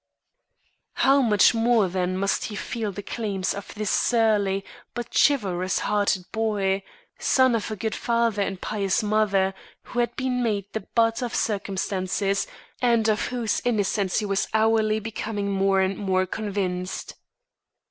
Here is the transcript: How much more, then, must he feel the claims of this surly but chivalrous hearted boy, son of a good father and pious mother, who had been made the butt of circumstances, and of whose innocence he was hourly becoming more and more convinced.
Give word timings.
How 0.93 1.21
much 1.21 1.53
more, 1.53 1.87
then, 1.87 2.17
must 2.17 2.45
he 2.45 2.55
feel 2.55 2.91
the 2.91 3.03
claims 3.03 3.53
of 3.53 3.71
this 3.75 3.91
surly 3.91 4.65
but 4.95 5.15
chivalrous 5.15 5.77
hearted 5.77 6.25
boy, 6.31 6.81
son 7.19 7.53
of 7.53 7.69
a 7.69 7.75
good 7.75 7.93
father 7.93 8.41
and 8.41 8.59
pious 8.59 9.03
mother, 9.03 9.53
who 9.83 9.99
had 9.99 10.15
been 10.15 10.41
made 10.41 10.65
the 10.73 10.87
butt 10.95 11.21
of 11.21 11.35
circumstances, 11.35 12.47
and 12.81 13.07
of 13.09 13.27
whose 13.27 13.61
innocence 13.63 14.17
he 14.17 14.25
was 14.25 14.47
hourly 14.55 14.99
becoming 14.99 15.51
more 15.51 15.81
and 15.81 15.99
more 15.99 16.25
convinced. 16.25 17.13